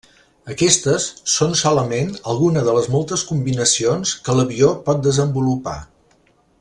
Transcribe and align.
Aquestes 0.51 1.03
són 1.33 1.51
solament 1.59 2.09
algunes 2.33 2.65
de 2.69 2.73
les 2.77 2.89
moltes 2.95 3.25
combinacions 3.33 4.15
que 4.29 4.37
l'avió 4.41 4.73
pot 4.89 5.05
desenvolupar. 5.11 5.77